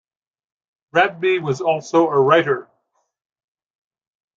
Bratby 0.91 1.39
was 1.43 1.61
also 1.61 2.09
a 2.09 2.19
writer. 2.19 2.67